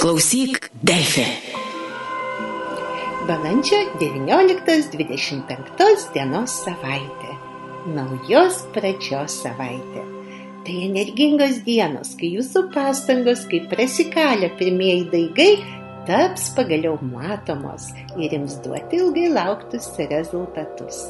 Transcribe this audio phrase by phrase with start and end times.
[0.00, 1.26] Klausyk, Delfi.
[3.28, 7.34] Balandžio 19-25 dienos savaitė.
[7.92, 10.06] Naujos pradžios savaitė.
[10.64, 15.52] Tai energingos dienos, kai jūsų pastangos, kai prasikalė pirmieji daigai,
[16.08, 21.04] taps pagaliau matomos ir jums duoti ilgai lauktus rezultatus.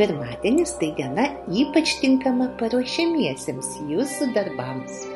[0.00, 5.09] Pirmadienis tai diena ypač tinkama paruošiamiesiems jūsų darbams.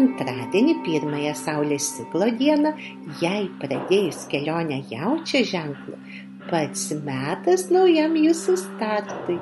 [0.00, 2.74] Antradienį pirmąją Saulės ciklo dieną,
[3.22, 5.96] jai pradėjus kelionę jaučia ženklu,
[6.50, 9.38] pats metas naujam jūsų startui.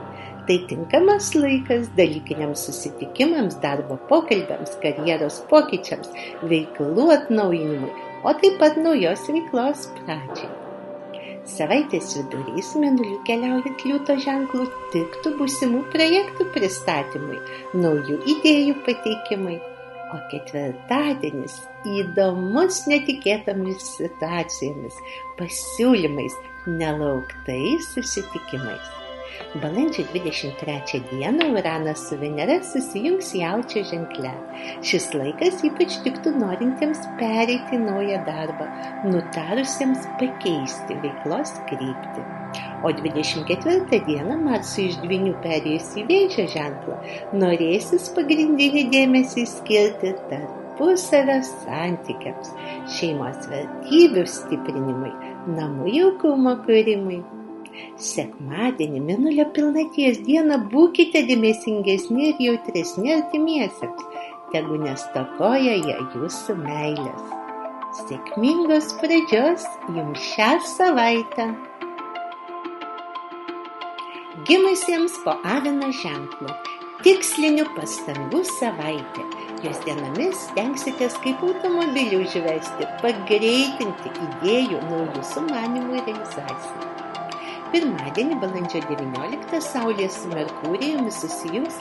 [0.48, 6.08] Tai tinkamas laikas dalykiniams susitikimams, darbo pokalbiams, karjeros pokyčiams,
[6.52, 7.90] veiklų atnaujinimui,
[8.24, 10.48] o taip pat naujos veiklos pradžiai.
[11.48, 17.38] Savaitės vidurys mėnuliu keliaujant liūto ženklų tiktų būsimų projektų pristatymui,
[17.84, 19.56] naujų idėjų pateikimui,
[20.14, 21.58] o ketvirtadienis
[21.98, 25.00] įdomus netikėtomis situacijomis,
[25.40, 28.97] pasiūlymais, nelauktais susitikimais.
[29.62, 34.32] Balandžio 23 dieną Uranas su Venera susijungs jaučio ženklę.
[34.84, 38.66] Šis laikas ypač tiktų norintiems pereiti naują darbą,
[39.12, 42.26] nutarusiems pakeisti veiklos kryptį.
[42.82, 47.00] O 24 dieną Marsui iš dvinių perėjus į vėžio ženklą,
[47.42, 52.52] norėsis pagrindinį dėmesį skirti tarpusavio santykiams,
[52.98, 55.12] šeimos vertybių stiprinimui,
[55.56, 57.18] namų jaukumo kūrimui.
[57.98, 64.04] Sekmadienį minulio pilnaties dieną būkite dėmesingesni ir jautresni artimiesiems,
[64.52, 67.34] tegu nestokoja jie jūsų meilės.
[67.98, 69.64] Sėkmingos pradžios
[69.96, 71.48] jums šią savaitę.
[74.48, 76.52] Gimusiems po avino ženklu.
[77.02, 79.26] Tikslinių pastangų savaitė.
[79.64, 86.97] Jos dienomis stengsitės kaip automobilį užvesti, pagreitinti idėjų naujų sumanimų realizaciją.
[87.72, 91.76] Pirmadienį, balandžio 19, Saulė su Merkurijumi susijungs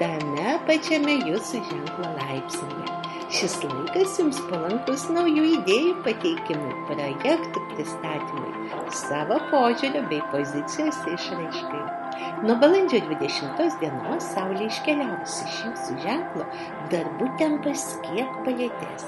[0.00, 2.98] tame pačiame jūsų ženklo laipsnėje.
[3.30, 8.68] Šis laikas jums palankus naujų idėjų pateikimui, projektų pristatymui,
[9.00, 11.84] savo požiūrio bei pozicijos išraiškai.
[12.40, 16.46] Nuo balandžio 20 dienos Saulė iškeliaus iš jūsų ženklo,
[16.92, 19.04] darbų tempas kiek palėtės.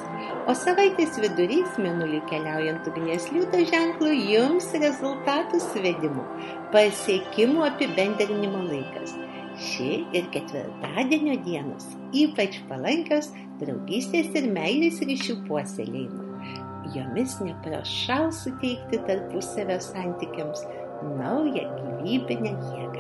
[0.51, 6.27] O savaitės vidurys mėnulį keliaujant ugnies liūto ženklu jums rezultatų svedimų,
[6.75, 9.17] pasiekimų apibendrinimo laikas.
[9.63, 13.31] Ši ir ketvirtadienio dienos ypač palankios
[13.61, 16.29] draugystės ir meilės ryšių puoselėjimui.
[16.93, 20.65] Jomis neprašau suteikti tarpusavio santykiams
[21.19, 21.65] naują
[22.03, 22.92] gyvybinę jėgą.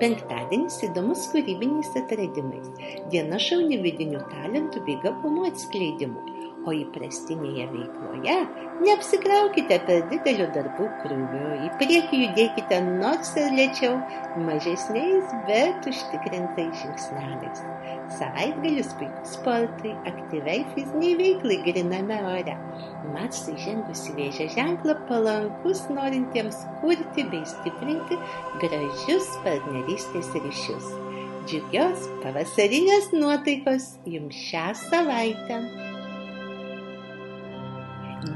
[0.00, 2.68] Penktadienis įdomus kūrybiniais atradimais,
[3.12, 6.37] diena šauni vidinių talentų bei gabumų atskleidimui,
[6.68, 8.36] o įprastinėje veikloje
[8.82, 13.96] neapsikraukite per dideliu darbų krūviu, į priekį judėkite nors ir lėčiau,
[14.46, 17.64] mažesniais, bet užtikrintais žingsneliais.
[18.18, 22.56] Savaitgalis puikus sportui, aktyviai fiziniai veiklai griname ore.
[23.14, 28.20] Marsai žengus į vėžę ženklą palankus norintiems kurti bei stiprinti
[28.62, 30.88] gražius partnerystės ryšius.
[31.48, 35.62] Džiugios pavasarinės nuotaikos jums šią savaitę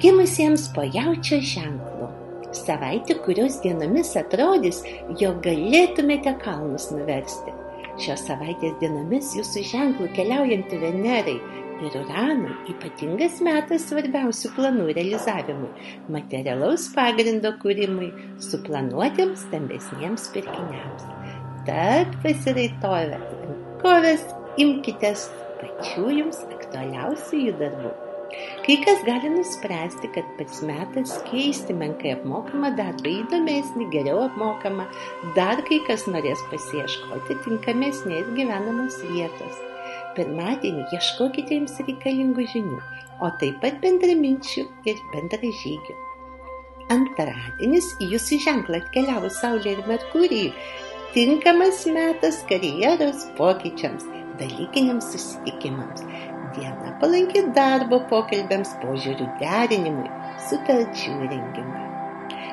[0.02, 2.10] gimusiems po jaučio ženklu.
[2.52, 4.82] Savaitė, kurios dienomis atrodys,
[5.20, 7.54] jog galėtumėte kalnus nuversti.
[8.00, 11.38] Šios savaitės dienomis jūsų ženklų keliaujant Venerai
[11.82, 15.72] ir Uranui ypatingas metas svarbiausių planų realizavimui,
[16.14, 18.12] materialaus pagrindo kūrimui,
[18.50, 21.08] suplanuotiems stambesniems pirkiniams.
[21.66, 24.24] Tad pasiraitovę rankovės
[24.62, 25.28] imkitės
[25.58, 28.11] pačių jums aktualiausių jų darbų.
[28.62, 34.86] Kai kas gali nuspręsti, kad pats metas keisti menkai apmokamą darbą į įdomesnį, geriau apmokamą,
[35.36, 39.58] dar kai kas norės pasieškoti tinkamesnės gyvenamos vietos.
[40.16, 42.80] Pirmadienį ieškokite jums reikalingų žinių,
[43.24, 45.98] o taip pat bendraminčių ir bendražygių.
[46.92, 50.52] Antradienis jūsų ženklą atkeliavo Saulė ir Merkurijų.
[51.12, 54.06] Tinkamas metas karjeros pokyčiams,
[54.40, 56.06] dalykiniams susitikimams
[56.56, 60.10] diena palanki darbo pokalbiams, požiūrių derinimui,
[60.48, 61.88] sutarčių rengimui.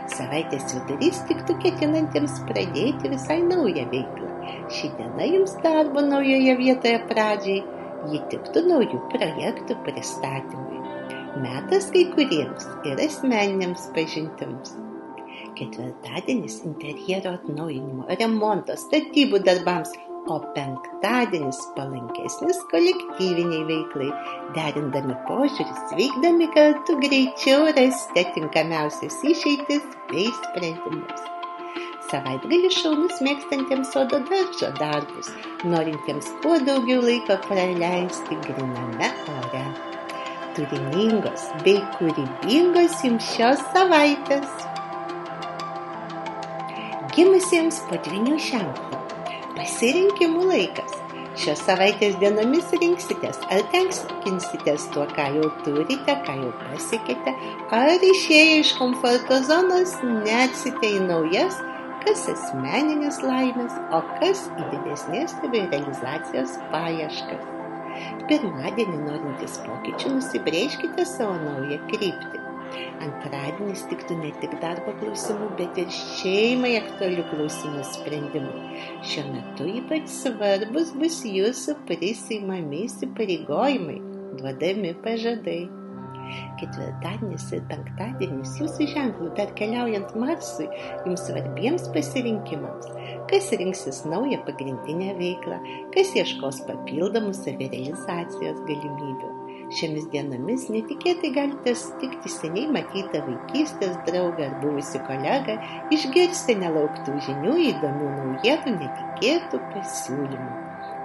[0.10, 4.30] Savaitės vidurys tiktų ketinantiems pradėti visai naują veiklą.
[4.74, 7.62] Ši diena jums darbo naujoje vietoje pradžiai,
[8.10, 10.84] ji tiktų naujų projektų pristatymui.
[11.44, 14.74] Metas kai kuriems ir asmeniniams pažintims.
[15.60, 19.92] Ketvirtadienis interjero atnaujinimo, remonto, statybų darbams,
[20.28, 24.10] o penktadienis palankesnis kolektyviniai veiklai,
[24.58, 31.28] derindami požiūris, veikdami kartu greičiau rasite tinkamiausias išeitis bei sprendimus.
[32.10, 35.30] Savaitgalį šaunus mėgstantiems sodo daržo darbus,
[35.74, 39.66] norintiems kuo daugiau laiko praleisti griname ore.
[40.58, 44.66] Turiningos bei kūrybingos jums šios savaitės.
[47.14, 49.00] Gimusiems po dvinių ženklų
[49.60, 50.96] pasirinkimų laikas.
[51.40, 57.34] Šios savaitės dienomis rinksitės, ar tenkinsitės tuo, ką jau turite, ką jau pasiekėte,
[57.76, 61.60] ar išėję iš komforto zonos neatsite į naujas,
[62.06, 67.48] kas asmeninės laimės, o kas į didesnės savirealizacijos paieškas.
[68.32, 72.49] Pirmadienį norintys pokyčių nusibrėžkite savo naują kryptį.
[73.04, 78.86] Antradienis tiktų ne tik darbo klausimų, bet ir šeimai aktualių klausimų sprendimui.
[79.08, 84.00] Šiuo metu ypač svarbus bus jūsų prisimami įsipareigojimai,
[84.40, 85.62] duodami pažadai.
[86.60, 90.68] Ketvirtadienis ir penktadienis jūsų ženklų dar keliaujant Marsui
[91.06, 92.92] jums svarbiems pasirinkimams.
[93.32, 95.60] Kas rinksis naują pagrindinę veiklą,
[95.96, 99.34] kas ieškos papildomų savirealizacijos galimybių.
[99.70, 105.60] Šiomis dienomis netikėtai galite sutikti seniai matytą vaikystės draugą ar buvusi kolegą,
[105.94, 110.50] išgirsti nelauktų žinių, įdomių naujienų, netikėtų pasiūlymų.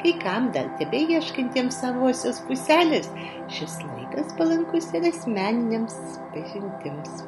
[0.00, 3.12] Kai kam dar tebe ieškantiems savosios puselės,
[3.52, 6.00] šis laikas palankus ir asmeniniams
[6.32, 7.22] pažintims.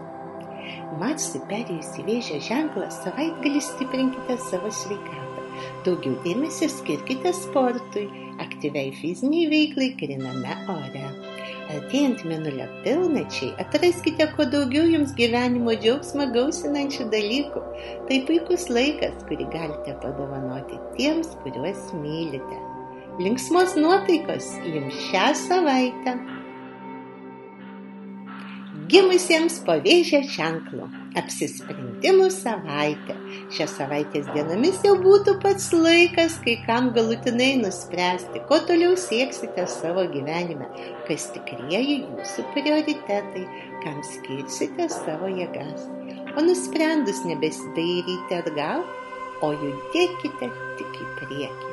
[1.01, 5.45] Marsui perėjus į vėžio ženklą, savaitgalį stiprinkite savo sveikatą.
[5.85, 8.09] Daugiau dėmesio skirkite sportui,
[8.43, 11.26] aktyviai fiziniai veiklai griname ore.
[11.67, 17.63] Artėjant mėnulio pilnačiai, atraskite kuo daugiau jums gyvenimo džiaugsmą gausinančių dalykų.
[18.07, 22.61] Tai puikus laikas, kurį galite padovanoti tiems, kuriuos mylite.
[23.19, 26.15] Linksmos nuotaikos jums šią savaitę.
[28.93, 30.87] Gimusiems po vėžio ženklo.
[31.17, 33.15] Apsisprendimų savaitė.
[33.57, 40.05] Šią savaitės dienomis jau būtų pats laikas, kai kam galutinai nuspręsti, ko toliau sieksite savo
[40.13, 40.69] gyvenime,
[41.09, 43.47] kas tikrieji jūsų prioritetai,
[43.85, 45.89] kam skirsite savo jėgas.
[46.37, 48.85] O nusprendus nebesidairyti atgal,
[49.41, 51.66] o judėkite tik į priekį.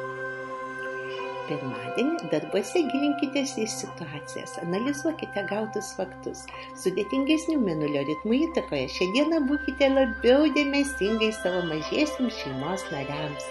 [1.43, 6.45] Pirmadienį darbuose gilinkitės į situacijas, analizuokite gautus faktus.
[6.79, 13.49] Sudėtingesnių mėnulio ritmų įtakoje šią dieną būkite labiau dėmesingai savo mažiesiams šeimos nariams.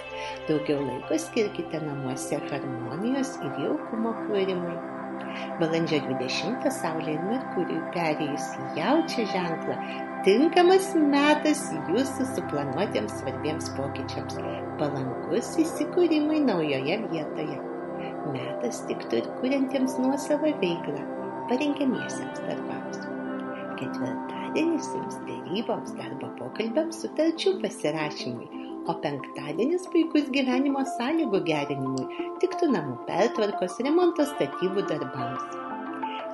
[0.49, 4.79] Daugiau laiko skirkite namuose harmonijos ir jaukumo kūrimui.
[5.61, 9.77] Balandžio 20 Saulė ir Merkurijui perėjus į jaučią ženklą,
[10.29, 14.41] tinkamas metas jūsų suplanuotiems svarbiems pokyčiams,
[14.81, 17.61] palankus įsikūrimui naujoje vietoje
[18.35, 21.03] metas tiktų ir kuriantiems nuosavą veiklą,
[21.51, 23.01] parengiamiesiems darbams.
[23.81, 32.99] Ketvirtadienis jums dėryboms, darbo pokalbiams, sutarčių pasirašymui, o penktadienis puikus gyvenimo sąlygų gerinimui, tiktų namų
[33.09, 35.59] pertvarkos, remonto statybų darbams.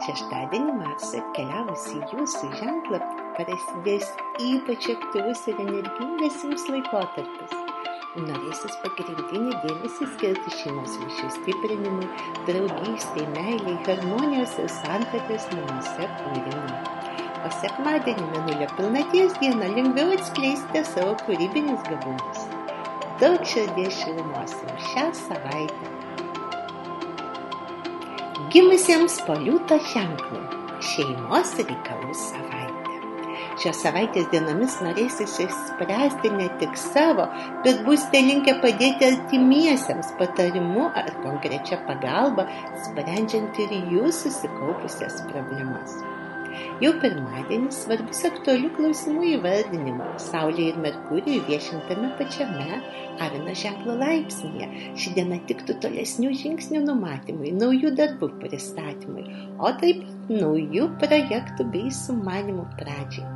[0.07, 3.01] Šeštadienį Marsą atkeliavus į jūsų ženklą
[3.39, 4.13] prasidės
[4.53, 7.68] ypač aktyvus ir energingas jums laikotarpis
[8.17, 12.09] norėsis pagrindinį dėmesį skirti šeimos ryšių stiprinimui,
[12.49, 16.79] draugystei, meiliai, harmonijos ir santarvės namuose kūrimui.
[17.45, 22.49] O sekmadienį mėnulio pilnaties dieną lengviau atskleisite savo kūrybinius gabumus.
[23.21, 25.95] Daug širdies šilumos jau šią savaitę.
[28.55, 30.43] Gimusiems poliuto ženklų
[30.95, 32.88] šeimos reikalų savaitė
[33.63, 37.29] šios savaitės dienomis norėsis išspręsti ne tik savo,
[37.65, 42.47] bet būsite linkę padėti artimiesiems patarimu ar konkrečia pagalba,
[42.87, 45.99] sprendžiant ir jų susikaupusias problemas.
[46.83, 52.81] Jau pirmadienis svarbus aktualių klausimų įvardinimo Saulė ir Merkurijui viešintame pačiame
[53.25, 54.69] Avino ženklo laipsnėje.
[54.99, 59.27] Ši diena tiktų tolesnių žingsnių numatymui, naujų darbų pristatymui,
[59.59, 63.27] o taip pat naujų projektų bei sumanimų pradžiai.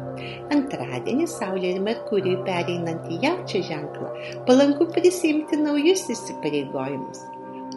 [0.55, 4.11] Antradienį Saulė ir Merkurijui pereinant į jaučio ženklą,
[4.49, 7.25] palanku prisimti naujus įsipareigojimus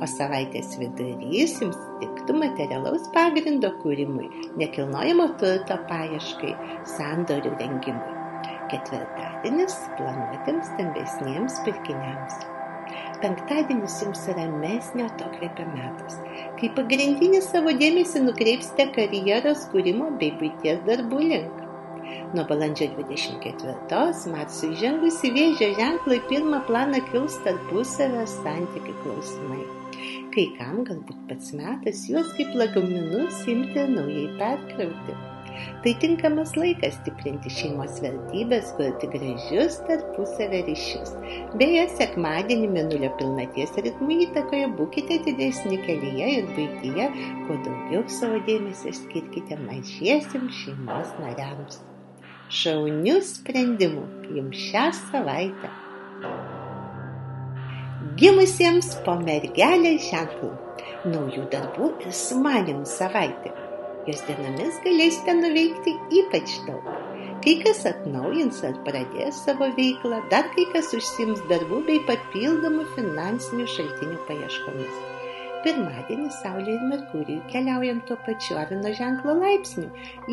[0.01, 4.27] o savaitės vidurys jums tiktų materialaus pagrindo kūrimui,
[4.59, 6.53] nekilnojamo turto paieškai,
[6.95, 8.15] sandorių rengimui.
[8.71, 12.39] Ketvirtadienis planuotėms stambesniems pirkiniams.
[13.21, 16.17] Penktadienis jums ramesnio atokvėpio metas,
[16.59, 21.61] kai pagrindinį savo dėmesį nukreipsite karjeros kūrimo bei būties darbų link.
[22.35, 29.63] Nuo balandžio 24 Marsui žengus į vėžio ženklą į pirmą planą kils tarpusavio santykių klausimai.
[30.35, 35.15] Kai kam galbūt pats metas juos kaip lagaminus imti naujai perkrauti.
[35.83, 41.13] Tai tinkamas laikas stiprinti šeimos vertybės, kurti gražius tarpusavę ryšius.
[41.61, 47.07] Beje, sekmadienį minulio pilnaties ritmų įtakoje būkite didesni kelyje ir būtyje,
[47.47, 51.81] kuo daugiau savo dėmesio skirkite mažiesiams šeimos nariams.
[52.55, 55.73] Šaunių sprendimų jums šią savaitę.
[58.15, 60.53] Gimusiems po mergelės ženklų,
[61.11, 63.51] naujų darbų ir sumanimų savaitė
[64.07, 66.85] jos dienomis galėsite nuveikti ypač daug.
[67.45, 73.67] Kai kas atnaujins ar pradės savo veiklą, dar kai kas užsims darbų bei papildomų finansinių
[73.75, 75.03] šaltinių paieškomis.
[75.65, 79.89] Pirmadienį Saulė ir Merkurijui keliaujant tuo pačiu Arino ženklo laipsniu,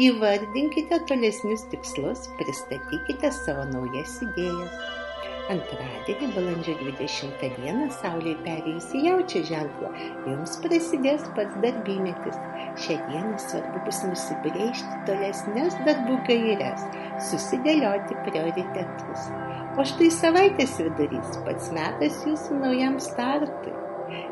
[0.07, 5.02] įvardinkite tolesnius tikslus, pristatykite savo naujas idėjas.
[5.51, 9.91] Antradienį, balandžio 20 dieną, Saulė perėjus į jaučio ženklą,
[10.29, 12.39] jums prasidės pats darbymetis.
[12.85, 16.87] Šią dieną svarbu bus nusibrėžti tolesnės darbų gairias,
[17.33, 19.29] susidėlioti prioritetus.
[19.75, 23.82] O štai savaitės vidurys pats metas jūsų naujam startui.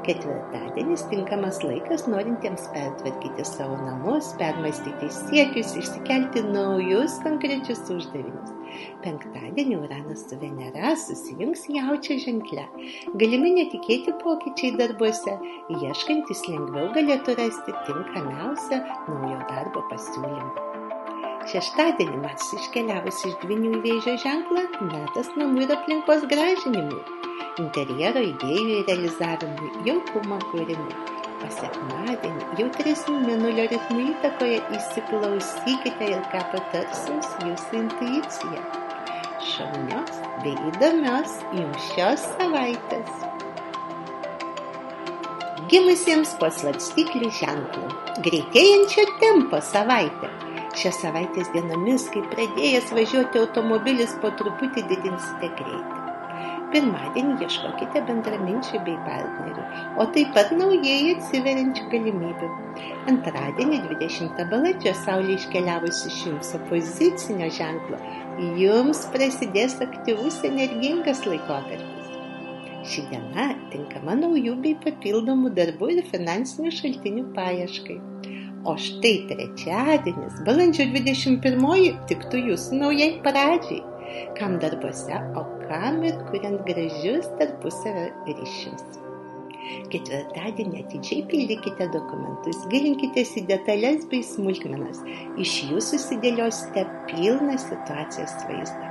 [0.05, 8.55] Ketvirtadienis tinkamas laikas norintiems pertvarkyti savo namus, permastyti siekius, išsikelti naujus konkrečius uždavinius.
[9.05, 12.65] Penktadienį Uranas su Venera susijungs jaučia ženklę.
[13.21, 15.37] Galimi netikėti pokyčiai darbuose,
[15.77, 20.69] ieškantis lengviau galėtų rasti tinkamiausią naujo darbo pasiūlymą.
[21.51, 27.03] Šeštadienį Mars iškeliavus iš dvinių vėžio ženklą, metas namų ir aplinkos gražinimui
[27.59, 30.95] interjero idėjų realizavimui, jaukumo kūrimui.
[31.41, 38.65] O sekmadienį jautresnių minulio ritmų įtakoje įsiklausykite ir ką patars jūsų intuicija.
[39.51, 43.25] Šaunios bei įdomios jums šios savaitės.
[45.71, 47.89] Gimusiems po svarstyklių ženklų.
[48.27, 50.29] Greitėjančio tempo savaitė.
[50.81, 56.00] Šią savaitės dienomis, kai pradėjęs važiuoti automobilis, po truputį didinsite greitį.
[56.71, 59.63] Pirmadienį ieškokite bendraminčių bei partnerių,
[59.99, 62.51] o taip pat naujai atsiveriančių galimybių.
[63.11, 67.99] Antradienį 20 balandžio Saulė iškeliavusi iš jums opozicinio ženklo,
[68.61, 72.15] jums prasidės aktyvus energingas laikotarpis.
[72.87, 77.99] Ši diena tinkama naujų bei papildomų darbų ir finansinių šaltinių paieškai.
[78.71, 83.83] O štai trečiadienis, balandžio 21, tiktų jūsų naujai pradžiai
[84.39, 89.01] kam darbuose, o kam ir kuriant gražius tarpusavio ryšius.
[89.91, 95.03] Ketvirtadienį atidžiai pildykite dokumentus, gilinkitės į detalės bei smulkmenas,
[95.45, 98.89] iš jų susidėliosite pilną situacijos vaizdą.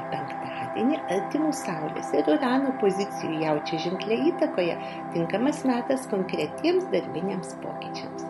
[0.00, 4.78] O penktadienį artimų Saulės ir Urano pozicijų jaučia ženklė įtakoje
[5.16, 8.28] tinkamas metas konkretiems darbiniams pokyčiams.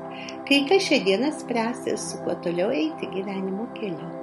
[0.48, 4.19] Kai kas šią dieną spręs, su kuo toliau eiti gyvenimo keliu.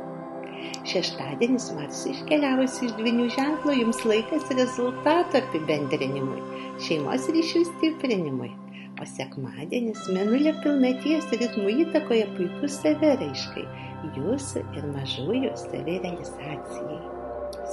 [0.88, 6.40] Šeštadienis Marsui iškeliavus iš dvinių ženklo jums laikas rezultato apibendrinimui,
[6.86, 8.54] šeimos ryšių stiprinimui.
[8.98, 13.66] O sekmadienis menulio pilnaties ritmų įtakoje puikus saviraiškai,
[14.16, 16.98] jūsų ir mažųjų savirealizacijai.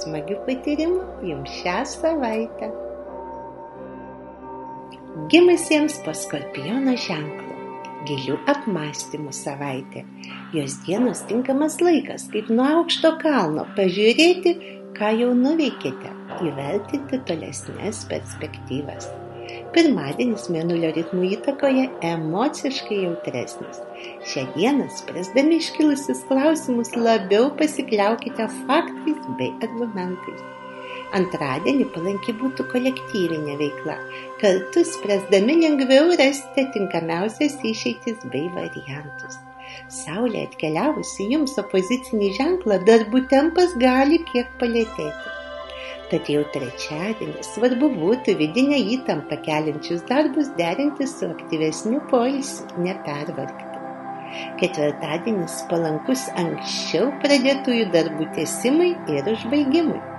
[0.03, 2.69] Smagių patyrimų jums šią savaitę.
[5.31, 7.54] Gimusiems po skorpiono ženklo
[8.07, 10.05] gilių apmąstymų savaitė.
[10.55, 14.55] Jos dienos tinkamas laikas, kaip nuo aukšto kalno, pažiūrėti,
[14.95, 16.13] ką jau nuveikėte,
[16.47, 19.11] įvertinti tolesnės perspektyvas.
[19.75, 23.81] Pirmadienis mėnulio ritmų įtakoje emociškai jautresnis.
[24.31, 30.54] Šią dieną, spręsdami iškilusius klausimus, labiau pasikliaukite faktais bei argumentais.
[31.13, 33.97] Antradienį palanki būtų kolektyvinė veikla.
[34.41, 39.37] Kartu spręsdami lengviau rasite tinkamiausias išeitis bei variantus.
[39.91, 45.33] Saulė atkeliavusi jums opozicinį ženklą, darbų tempas gali kiek palėtėti.
[46.09, 53.71] Tad jau trečiadienį svarbu būtų vidinę įtampą keliančius darbus derinti su aktyvesniu poilsiu, nepervargti.
[54.59, 60.14] Ketvirtadienis palankus anksčiau pradėtųjų darbų tesimui ir užbaigimui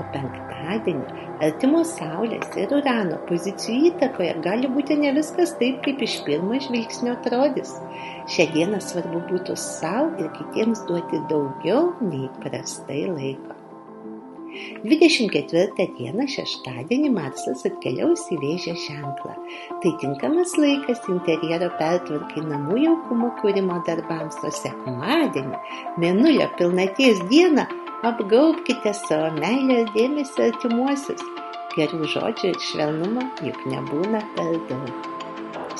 [0.00, 6.18] o penktadienį artimos Saulės ir Urano pozicijų įtakoje gali būti ne viskas taip, kaip iš
[6.26, 7.76] pirmo žvilgsnio atrodys.
[8.30, 13.60] Šią dieną svarbu būtų savo ir kitiems duoti daugiau nei prastai laiko.
[14.82, 19.34] 24 dieną šeštadienį Marsas atkeliaus į vėžę ženklą.
[19.82, 25.60] Tai tinkamas laikas interjero pertvarkai namų jaukumo kūrimo darbams, o sekmadienį,
[26.02, 27.66] mėnulio pilnaties dieną,
[28.08, 31.24] apgaubkite savo meilę ir dėmesį artimuosius.
[31.74, 35.08] Gerų žodžių ir švelnumo juk nebūna per daug.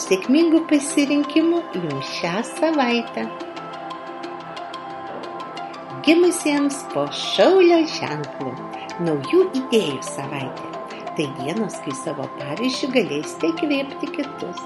[0.00, 3.25] Sėkmingų pasirinkimų jums šią savaitę
[6.05, 8.53] gimusiems po šaulio ženklų.
[9.07, 10.69] Naujų idėjų savaitė.
[11.17, 14.62] Tai dienos, kai savo pavyzdžių galėsite įkvėpti kitus.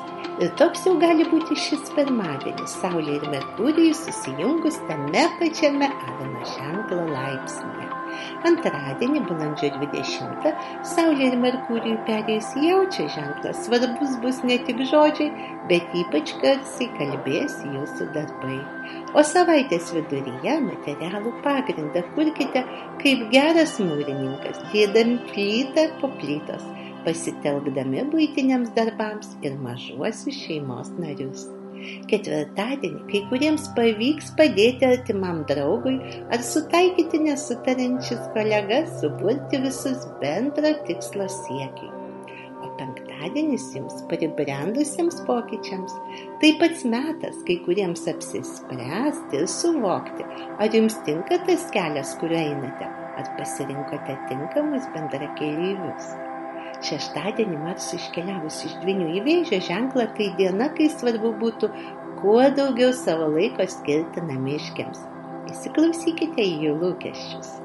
[0.59, 7.87] Toks jau gali būti šis pirmadienis, Saulė ir Merkurijai susijungus tame pačiame Avino ženklo laipsnėje.
[8.51, 10.51] Antradienį, balandžio 20,
[10.95, 13.63] Saulė ir Merkurijai perės jaučia ženklas.
[13.69, 15.31] Svarbus bus ne tik žodžiai,
[15.71, 18.59] bet ypač garsiai kalbės jūsų darbai
[19.15, 22.65] o savaitės viduryje materialų pagrindą kurkite
[23.03, 26.65] kaip geras mūrininkas, dėdami plytą po plytos,
[27.07, 31.49] pasitelkdami būtiniams darbams ir mažuosius šeimos narius.
[32.09, 35.99] Ketvirtadienį kai kuriems pavyks padėti artimam draugui
[36.33, 41.93] ar sutaikyti nesutarančius kolegas, suburti visus bendro tikslo siekiui
[42.79, 45.95] penktadienis jums pribrendusiems pokyčiams.
[46.41, 50.27] Tai pats metas kai kuriems apsispręsti ir suvokti,
[50.59, 56.15] ar jums tinka tas kelias, kuriuo einate, ar pasirinkote tinkamus bendrakeleivius.
[56.85, 61.71] Šeštadienį Mars iškeliavus iš dvinių į vėžę ženklą, tai diena, kai svarbu būtų
[62.21, 65.01] kuo daugiau savo laiko skirti namiškiams.
[65.49, 67.57] Įsiklausykite į jų lūkesčius.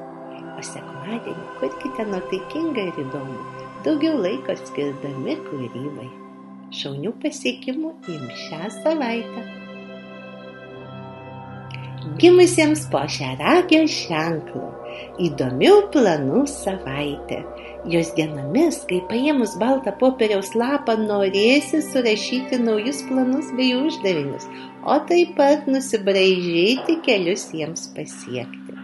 [0.55, 3.39] O sekmadienį kurkite nuotaikingą ir įdomų
[3.83, 6.09] daugiau laiko skirdami kūrybai.
[6.79, 9.58] Šaunių pasiekimų jums šią savaitę.
[11.99, 14.67] Gimusiems po šeragio ženklų
[15.25, 17.41] įdomių planų savaitė.
[17.91, 24.47] Jos dienomis, kai paėmus baltą popieriaus lapą, norėsi surašyti naujus planus bei uždavinius,
[24.83, 28.75] o taip pat nusibraižyti kelius jiems pasiekti.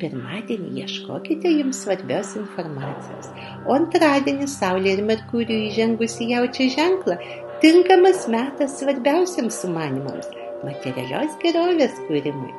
[0.00, 3.30] Pirmadienį ieškokite jums svarbios informacijos,
[3.66, 7.18] o antradienį Saulė ir Merkurijų įžengus į jaučią ženklą
[7.62, 10.30] tinkamas metas svarbiausiams sumanimams-
[10.66, 12.52] materialios gerovės kūrimui.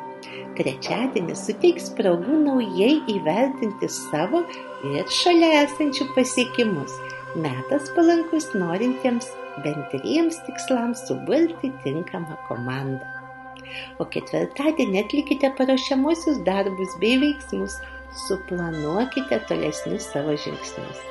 [0.58, 4.44] Trečiadienį suteiks progų naujai įvertinti savo
[4.92, 6.98] ir šalia esančių pasiekimus.
[7.42, 9.32] Metas palankus norintiems
[9.64, 13.22] bendriems tikslams suburti tinkamą komandą
[14.02, 17.78] o ketvirtadienį atlikite paruošiamuosius darbus bei veiksmus,
[18.26, 21.04] suplanuokite tolesnius savo žingsnius.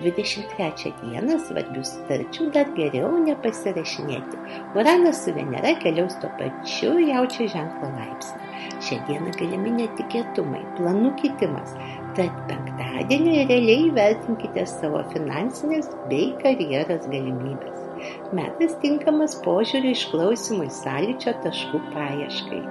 [0.00, 4.40] 23 dieną svarbių sutarčių dar geriau nepasirašinėti.
[4.78, 8.50] Uranas su Venera keliaus tuo pačiu jaučio ženklo laipsniu.
[8.86, 11.76] Šią dieną galimi netikėtumai, planų kitimas.
[12.16, 17.82] Tad penktadienį realiai vertinkite savo finansinės bei karjeros galimybės
[18.36, 22.62] metas tinkamas požiūrių išklausimui sąlyčio taškų paieškai.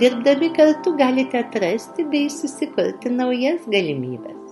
[0.00, 4.43] Dirbdami kartu galite atrasti bei susikurti naujas galimybės.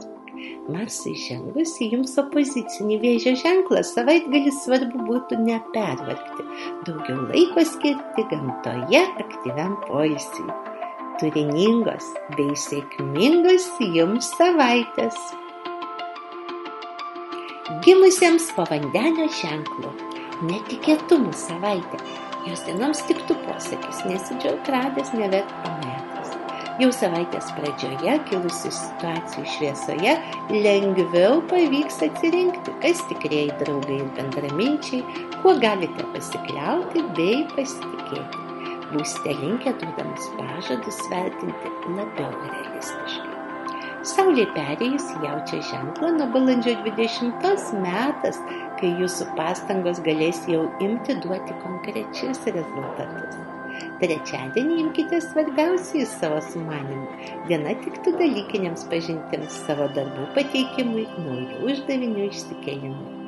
[0.72, 6.46] Marsui žengus į jums opozicinį vėžio ženklą savaitgalį svarbu būtų nepervargti,
[6.86, 10.50] daugiau laiko skirti gamtoje aktyviam poilsiui.
[11.20, 15.18] Turiningos bei sėkmingos jums savaitės.
[17.84, 19.92] Gimusiems povandenio ženklu
[20.48, 22.00] netikėtumų savaitė.
[22.48, 26.01] Jos dienoms tiktų posakis, nesidžiaug radęs, neverk pametęs.
[26.80, 30.14] Jau savaitės pradžioje kilusių situacijų šviesoje
[30.64, 35.02] lengviau pavyks atsirinkti, kas tikrieji draugai ir bendraminčiai,
[35.42, 38.46] kuo galite pasikliauti bei pasitikėti.
[38.94, 43.28] Būsite linkę duodamus pažadus vertinti labiau realistiškai.
[44.08, 48.40] Saulė perėjus jaučia ženklą nuo balandžio 20 metas,
[48.80, 53.61] kai jūsų pastangos galės jau imti duoti konkrečius rezultatus.
[54.02, 57.30] Trečiadienį imkite svarbiausiai savo sumanimų.
[57.50, 63.20] Diena tiktų dalykiniams pažintims savo darbų pateikimui, naujų uždavinių išsikėlimui.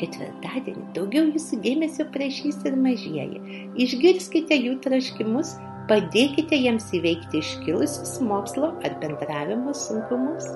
[0.00, 3.40] Ketvirtadienį daugiau jūsų dėmesio prašys ir mažieji.
[3.86, 5.56] Išgirskite jų traškimus
[5.86, 10.48] Padėkite jiems įveikti iškilusius mokslo ar bendravimo sunkumus.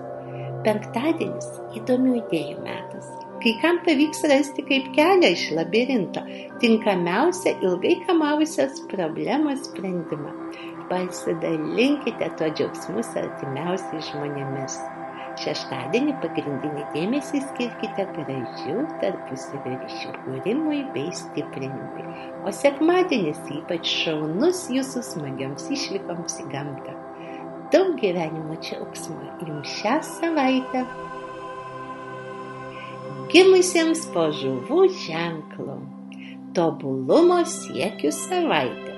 [0.66, 1.46] Penktadienis–
[1.78, 3.12] įdomių idėjų metas.
[3.40, 6.20] Kai kam pavyks rasti kaip kelią iš labirinto,
[6.60, 10.34] tinkamiausią ilgai kamavusios problemos sprendimą.
[10.90, 14.76] Pasidalinkite tuo džiaugsmu su artimiausiais žmonėmis.
[15.40, 22.04] Šeštadienį pagrindinį dėmesį skirkite gražių tarpusavio ryšių kūrimui bei stiprinimui,
[22.44, 26.98] o sekmadienis ypač šaunus jūsų smagioms išvykoms į gamtą.
[27.72, 30.84] daug gyvenimo džiaugsmo jums šią savaitę.
[33.30, 35.76] Gimusiems po žuvų ženklu.
[36.56, 38.96] Tobulumo siekių savaitę.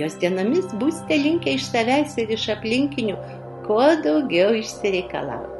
[0.00, 3.18] Jos dienomis būsite linkę iš savęs ir iš aplinkinių
[3.66, 5.54] kuo daugiau išsireikalauti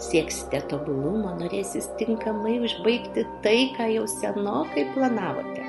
[0.00, 5.66] sieksite tobulumo, norėsis tinkamai užbaigti tai, ką jau senokai planavote.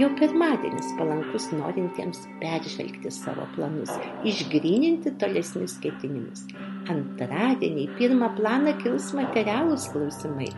[0.00, 3.92] Jau pirmadienis palankus norintiems peržvelgti savo planus,
[4.26, 6.46] išgryninti tolesnius ketinimus.
[6.92, 10.50] Antradienį į pirmą planą kils materialūs klausimai.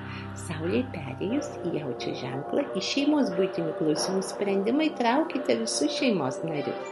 [0.46, 6.90] Saulė perėjus į jaučio ženklą, į šeimos būtinių klausimų sprendimai traukite visus šeimos narius.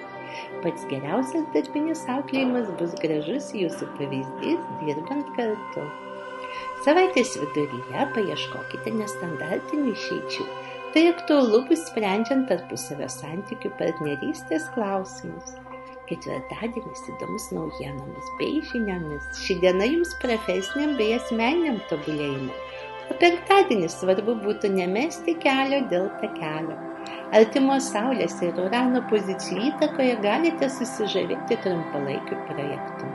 [0.62, 5.88] Pats geriausias darbinis auklėjimas bus gražus jūsų pavyzdys dirbant kartu.
[6.86, 10.48] Savaitės viduryje paieškokite nestandartinių išeičių.
[10.94, 15.56] Tai aktualu bus sprendžiant tarpusavio santykių partnerystės klausimus.
[16.08, 19.28] Ketvirtadienis įdomus naujienomis bei žiniomis.
[19.40, 22.58] Ši diena jums profesiniam bei asmeniniam tobulėjimui.
[23.08, 26.76] O penktadienis svarbu būtų nemesti kelio dėl takelio.
[27.36, 33.08] Artimos Saulės ir Urano pozicijų įtakoje galite susižavėti trumpalaikiu projektu.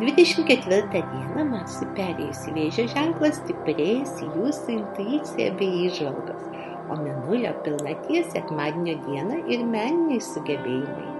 [0.00, 6.48] 24 dieną Marsui perėjus į vėžio ženklą stiprės jūsų intuicija bei įžvalgos,
[6.88, 11.17] o menulio pilnaties sekmadienio dieną ir meniniai sugebėjimai.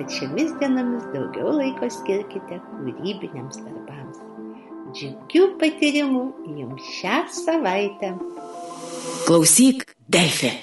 [0.00, 4.22] Tad šiomis dienomis daugiau laiko skirkite kūrybiniams darbams.
[4.96, 6.22] Džiugių patyrimų
[6.56, 8.14] jums šią savaitę.
[9.26, 10.54] Klausyk, Delfi.